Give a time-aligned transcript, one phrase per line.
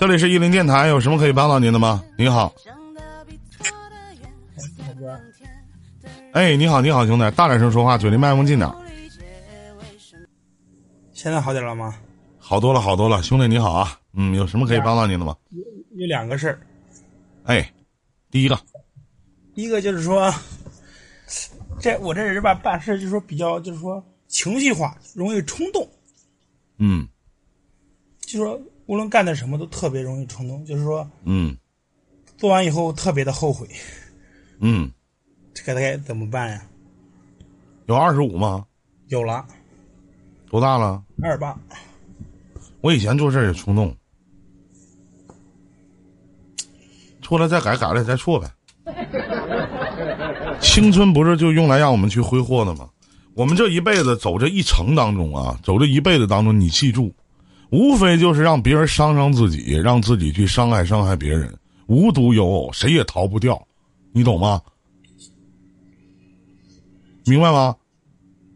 [0.00, 2.02] 这里是一林电台，有什么可以帮到您的吗？
[2.16, 2.54] 你好，
[6.32, 8.66] 哎，你好，你好，兄弟，大点声说话，嘴离麦克风近点。
[11.12, 11.98] 现在好点了吗？
[12.38, 15.36] 好多了，好多了，兄弟你好啊，嗯，有什么可以帮到您的吗？
[15.50, 16.58] 有两个事儿，
[17.44, 17.70] 哎，
[18.30, 18.58] 第一个，
[19.54, 20.32] 第一个就是说，
[21.78, 25.86] 这我这人吧办事就是说比较就是说情绪化，容易冲动，
[26.78, 27.06] 嗯
[28.22, 28.58] 就说
[28.90, 31.56] 无论干点什么都特别容易冲动，就是说嗯
[32.36, 33.68] 做完以后特别的后悔，
[34.58, 34.90] 嗯，
[35.54, 36.60] 这个该怎么办呀？
[37.86, 38.66] 有二十五吗？
[39.06, 39.46] 有了
[40.48, 41.00] 多大了？
[41.22, 41.56] 二十八，
[42.80, 43.94] 我以前做事也冲动，
[47.22, 48.50] 错了再改，改了再错呗。
[50.60, 52.90] 青春不是就用来让我们去挥霍的吗？
[53.34, 57.14] 我们这一辈子走这一程当中啊，走这一辈子当中，你记住，
[57.70, 61.56] 无非就是让别人伤伤自己，让自己去伤害伤害别人，
[61.86, 63.60] 无独有偶，谁也逃不掉，
[64.12, 64.60] 你懂吗？
[67.26, 67.76] 明白吗？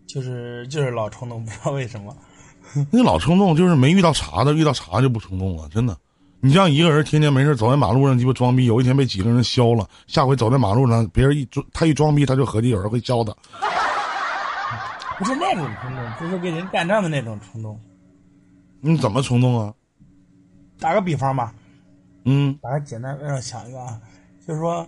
[0.06, 2.16] 就是就是老冲动，不知道为什么。
[2.90, 5.96] 你老冲动就是没遇到茬的，遇到茬就不冲动了，真的。
[6.40, 13.32] 你像一个人天天没事走在马路上鸡巴装逼，有一天被几个人削了，下回走在马路上，别人一装他一装逼，他就合计有人会削他。
[15.18, 17.80] 不是那种冲动，就是跟人干仗的那种冲动。
[18.84, 19.72] 你怎么冲动啊？
[20.78, 21.54] 打个比方吧，
[22.24, 23.98] 嗯打个简单让想一个啊，
[24.46, 24.86] 就是说，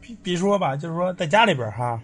[0.00, 2.00] 比比如说吧，就是说在家里边儿哈，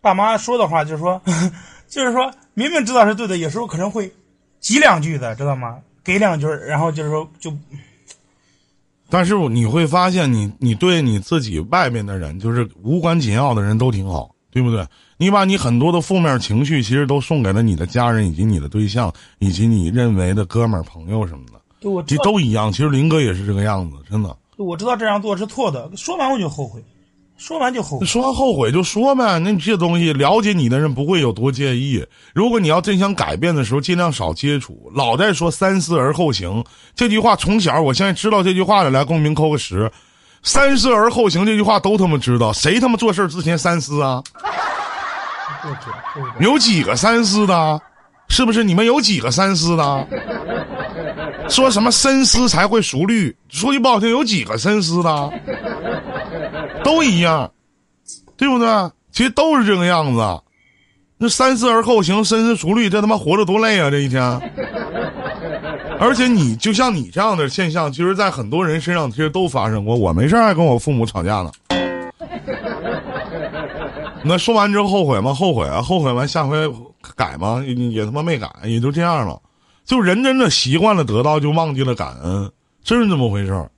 [0.00, 1.22] 爸妈说的话，就是说，
[1.86, 4.12] 就是说明明知道是对的，有时候可能会
[4.58, 5.80] 挤两句的，知道吗？
[6.02, 7.56] 给两句，然后就是说就
[9.08, 14.84] 但是你会发现你，你对你自己外面的人，就是无关紧要的人都挺好，对不对？
[15.16, 22.72] 你把你很多的负面情绪，其实都送给了你的家人，以及你的对象，以及你认为的哥们儿、朋友什么的，这都一样。
[22.72, 24.36] 其实林哥也是这个样子，真的。
[24.56, 26.82] 我知道这样做是错的，说完我就后悔，
[27.36, 28.06] 说完就后悔。
[28.06, 32.04] 说完后悔就说呗，那你这东西了解你的人不会有多介意。
[32.34, 34.90] 如果你要真想改变的时候，尽量少接触。
[34.94, 36.64] 老在说三思而后行
[36.94, 39.90] 这句话，从小我现在知道这句话的，来公屏扣个十。
[40.42, 44.22] 三思而后行这句话都他妈知道，谁他妈做事之前三思啊？
[46.38, 47.80] 有几个三思的？
[48.28, 50.06] 是不是你们有几个三思的？
[51.48, 53.36] 说什么深思才会熟虑？
[53.48, 55.32] 说句不好听，有几个深思的？
[56.84, 57.50] 都一样，
[58.36, 58.66] 对不对？
[59.12, 60.20] 其实都是这个样子。
[61.18, 63.90] 那三思而后行，深思熟虑，这他妈活着多累啊！
[63.90, 64.22] 这一天。
[66.00, 69.94] 而且你就像你这样的现象，其实，在很多人身上其实都发生过。
[69.94, 71.52] 我没事儿还跟我父母吵架呢。
[74.24, 75.34] 那说完之后后悔吗？
[75.34, 75.82] 后悔啊！
[75.82, 76.56] 后悔完下回
[77.14, 77.62] 改吗？
[77.66, 79.38] 也也他妈没改，也就这样了。
[79.84, 82.50] 就人真的习惯了得到，就忘记了感恩，
[82.82, 83.70] 真是这么回事儿。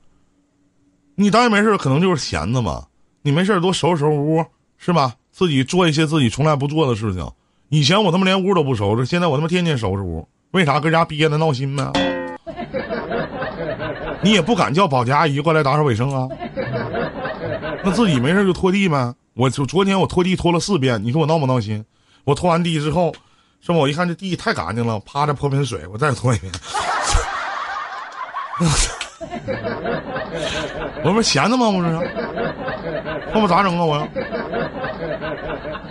[1.17, 2.85] 你当然没事儿可能就是闲的嘛。
[3.23, 4.45] 你没事儿多收拾收拾屋，
[4.79, 5.13] 是吧？
[5.33, 7.29] 自己做一些自己从来不做的事情。
[7.69, 10.25] 以前我他妈连屋都不收拾，现在我他妈天天收拾屋。
[10.53, 10.79] 为啥？
[10.79, 12.12] 搁家憋的闹心呗。
[14.23, 16.29] 你也不敢叫保洁阿姨过来打扫卫生啊？
[17.85, 19.15] 那自己没事就拖地呗。
[19.35, 21.85] 我就昨天我拖地拖了四遍，你说我闹不闹心？
[22.25, 23.13] 我拖完地之后，
[23.61, 23.79] 是吧？
[23.79, 26.53] 我一看这地太干净了，趴着泼盆水，我再拖一遍。
[31.05, 31.71] 我不是闲的吗？
[31.73, 31.89] 不是，
[33.35, 33.85] 那我咋整啊？
[33.85, 34.09] 我要。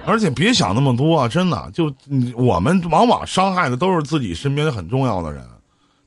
[0.05, 1.27] 而且别想那么多啊！
[1.27, 5.43] 真的，就你我们往往伤害的都是自己身边很重要的人，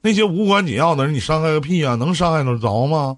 [0.04, 1.94] 那些无关紧要的人，你伤害个屁啊！
[1.94, 3.16] 能伤害得着吗？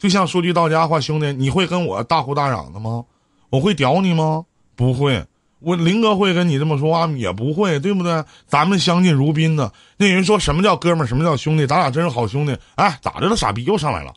[0.00, 3.04] 就像说句到家话，兄弟，你会跟我大呼大嚷的吗？
[3.50, 4.44] 我会屌你吗？
[4.74, 5.24] 不会。
[5.60, 8.24] 我林哥会跟你这么说话也不会，对不对？
[8.48, 9.70] 咱们相敬如宾的。
[9.96, 11.64] 那人说什么叫哥们儿，什么叫兄弟？
[11.68, 12.58] 咱俩真是好兄弟。
[12.74, 13.36] 哎，咋的了？
[13.36, 14.12] 傻逼又上来了，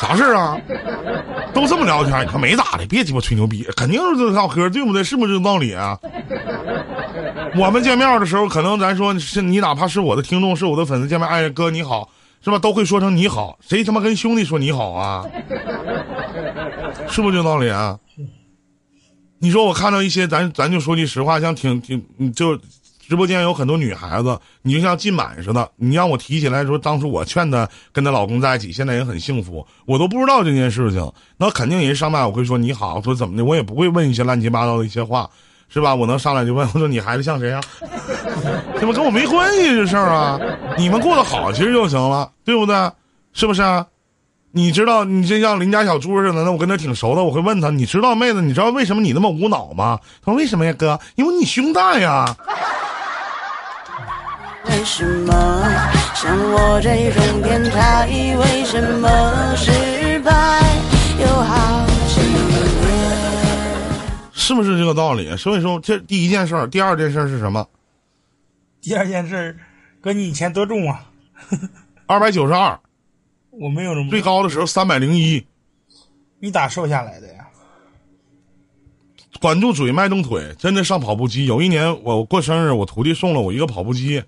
[0.00, 0.58] 啥事儿啊？
[1.52, 5.04] 都这么聊天，你看没咋的，别鸡巴吹牛逼，肯定是这唠嗑，对不对？
[5.04, 6.00] 是不是这道理啊？
[7.56, 12.08] 我们见面的时候，可能咱说是你，哪怕是我的听众，是我的粉丝，见面，哎，哥你好，
[12.42, 12.58] 是吧？
[12.58, 15.24] 都会说成你好，谁他妈跟兄弟说你好啊？
[17.08, 17.98] 是不是这道理啊？
[19.38, 22.02] 你说我看到一些，咱咱就说句实话，像挺挺，
[22.32, 22.58] 就
[23.06, 25.70] 直播间有很多女孩子，你就像进满似的。
[25.76, 31.12] 你让我提起来说，当初我劝她跟她老公在一起，现在也很幸福，我都不知道这件事情。
[31.36, 35.28] 那肯定人上麦我会说你好，说怎么的，我也不会问一些乱七八糟的一些话，
[35.68, 35.94] 是吧？
[35.94, 37.60] 我能上来就问我说你孩子像谁啊？
[38.78, 40.38] 怎么跟我没关系这事儿啊？
[40.76, 42.90] 你们过得好其实就行了，对不对？
[43.32, 43.62] 是不是？
[44.52, 49.98] 你知道，你就像邻家小猪似的，那我跟他挺熟的，我会问他，你知道妹子，你知道为什么你那么无脑吗？
[50.24, 50.96] 他说为什么呀，哥？
[51.16, 52.24] 因为你胸大呀。
[54.66, 55.32] 为什么
[56.14, 59.70] 像我这种变态，为什么是
[64.44, 65.34] 是不是这个道理？
[65.38, 67.66] 所以说，这第一件事儿，第二件事儿是什么？
[68.82, 69.56] 第二件事儿，
[70.02, 71.10] 哥，你以前多重啊？
[72.04, 72.78] 二百九十二，
[73.50, 75.42] 我没有这么最高的时候三百零一。
[76.40, 77.46] 你咋瘦下来的呀？
[79.40, 81.46] 管住嘴，迈动腿，真的上跑步机。
[81.46, 84.22] 有一年我过生日，我徒弟送了我一个跑步机，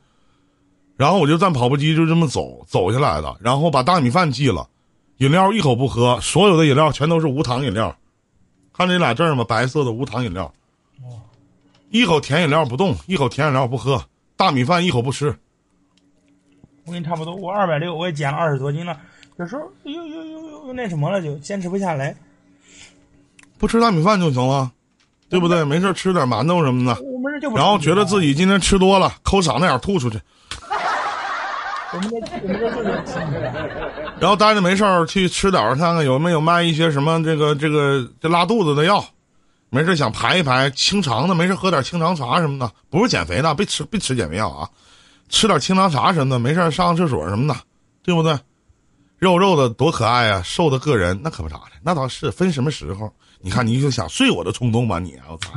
[0.97, 4.67] 然后我就站跑步机就这么走走下来的，然后把大米饭记了，
[5.19, 7.95] 饮料一口不喝，所有的饮料全都是无糖饮料，
[8.76, 9.43] 看这俩字儿吗？
[9.43, 10.52] 白色的无糖饮料，
[11.90, 14.05] 一口甜饮料不动，一口甜饮料不喝，
[14.37, 15.34] 大米饭一口不吃。
[16.84, 19.00] 我跟你差不多，我二百六，我也减了二十多斤了。
[19.38, 22.14] 有时候又又又又那什么了，就坚持不下来。
[23.58, 24.70] 不吃大米饭就行了，
[25.31, 25.64] 对不对？
[25.64, 30.20] 没事吃点馒头什么的，我们这就然后觉得自己今天吃多了，抠嗓子眼儿吐出去，
[31.96, 32.58] 我们这我们
[33.06, 39.04] 这然后待着没事儿去吃点儿，看看有没有卖一些什么这个这个这拉肚子的药，
[39.70, 44.69] 没事想排一排清肠的，没事喝点清肠茶什么的，不是减肥的，别吃别吃减肥药啊，
[45.28, 47.58] 吃点清肠茶什么的，没事上个厕所什么的，
[48.02, 48.38] 对不对？
[49.19, 53.10] 肉肉的多可爱啊，瘦的个人那可不咋的，那倒是分什么时候。
[53.38, 55.50] 你看你就想睡我的冲动吧你啊，我操！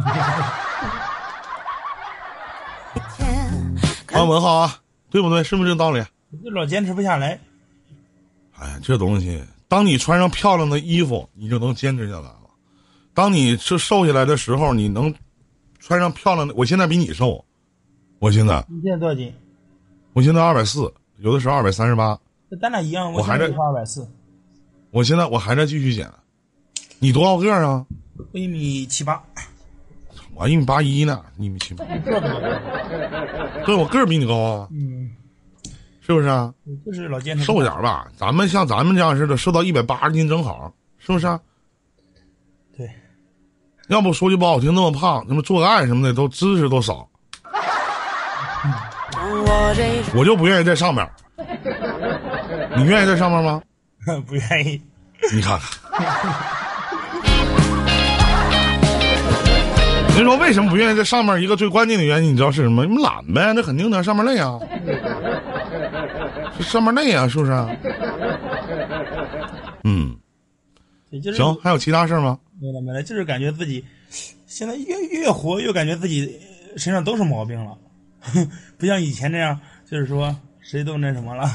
[3.18, 3.52] 天
[4.20, 4.76] 王文浩啊，
[5.10, 5.44] 对不对？
[5.44, 6.04] 是不是这个道理？
[6.44, 7.40] 就老坚持不下来。
[8.58, 12.36] 哎呀，这东西，当你穿上漂亮的衣服，你就能坚持下来了。
[13.14, 15.14] 当你是瘦下来的时候，你能
[15.80, 16.54] 穿上漂亮的。
[16.56, 17.44] 我现在比你瘦，
[18.20, 19.34] 我现在你现在多少斤？
[20.14, 22.20] 我现在二百四，有的时候二百三十八。
[22.62, 24.08] 咱俩一样，我还在二百四，
[24.92, 26.10] 我现在我还在继续减。
[27.00, 27.86] 你多少个儿啊？
[28.18, 29.24] 我一米七八，
[30.34, 31.86] 我一米八一呢，一米七八。
[33.66, 35.12] 对，我个儿比你高啊，嗯，
[36.10, 36.52] 是不是啊？
[36.84, 41.40] 就是老瘦点儿吧，咱们像咱们这样似的，瘦到一百八十斤正好，是不是啊？
[42.76, 42.90] 对，
[43.90, 47.08] 要不说句不好听，那么胖，那么做个爱什么的都知识都少，
[50.16, 51.08] 我就不愿意在上面。
[52.76, 53.62] 你愿意在上面吗？
[54.26, 54.82] 不愿意。
[55.32, 55.70] 你看看，
[60.18, 61.40] 你说为什么不愿意在上面？
[61.40, 62.84] 一个最关键的原因，你知道是什么？
[62.84, 65.69] 你们懒呗，那肯定的，上面累啊，是
[66.60, 67.52] 上面累啊，是不是？
[69.84, 70.16] 嗯，
[71.24, 72.38] 就是行，还有其他事儿吗？
[72.62, 73.84] 没了没了，就是感觉自己
[74.46, 76.40] 现在越越活越感觉自己
[76.76, 77.78] 身上都是毛病了，
[78.78, 79.60] 不像以前那样，
[79.90, 81.50] 就是说谁都那什么了。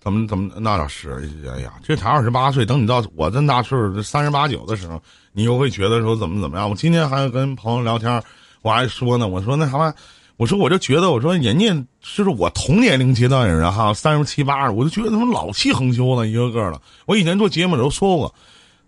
[0.00, 1.12] 怎么怎么那倒是，
[1.52, 5.02] 哎呀，这才二十八岁，等你到我这么大岁数，三十八九的时候，
[5.32, 6.70] 你又会觉得说怎么怎么样？
[6.70, 8.22] 我今天还跟朋友聊天，
[8.62, 9.92] 我还说呢，我说那什么，
[10.38, 11.68] 我说我就觉得，我说人家
[12.00, 16.80] 就是我同年龄阶段的人哈，三十七八，我就觉得他们老气横秋了，一个个的。
[17.06, 18.32] 我以前做节目的时候说过，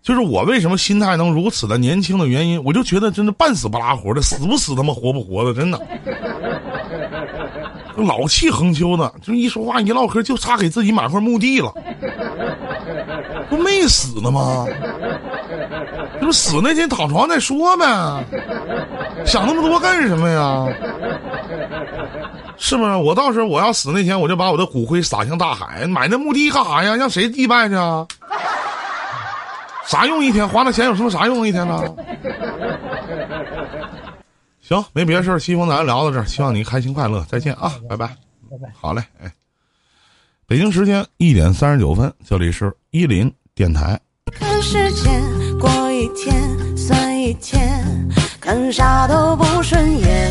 [0.01, 5.79] 就是我为什么心态能如此的年轻的原因，我就觉得真的半死不拉活的，死不死他妈活不活的，真的。
[7.97, 11.73] 老气横秋的，就一说话一唠嗑就差给自己买块墓地了，
[13.49, 14.65] 不没死呢吗？
[16.21, 17.83] 这不死那天躺床再说呗，
[19.25, 20.67] 想那么多干什么呀？
[22.57, 22.95] 是不是？
[22.95, 26.95] 我到时候我要死那天，我就把我的骨灰撒向大海，买那墓地干啥呀？
[26.95, 28.05] 让谁祭拜去啊？
[29.87, 30.47] 啥用一天？
[30.47, 31.83] 花那钱有什么啥用一天呢？
[34.61, 38.05] 行，没别的事儿，西风咱聊到这儿，希望你开心快乐，再见啊，拜拜。
[38.47, 38.71] 拜拜。
[38.79, 39.33] 好嘞，哎，
[40.45, 43.99] 北京时间一点三十九分，这里是伊林电台。
[44.31, 45.40] 看时间过
[46.01, 46.35] 一天
[46.75, 47.85] 算一天，
[48.39, 50.21] 看啥都不顺眼。